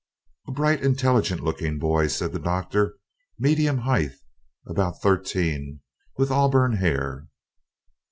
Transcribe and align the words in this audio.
"A 0.47 0.51
bright 0.51 0.81
intelligent 0.81 1.43
looking 1.43 1.77
boy," 1.77 2.07
said 2.07 2.31
the 2.33 2.39
Doctor, 2.39 2.97
"medium 3.37 3.77
height, 3.77 4.13
about 4.65 4.99
thirteen, 4.99 5.81
with 6.17 6.31
auburn 6.31 6.77
hair." 6.77 7.27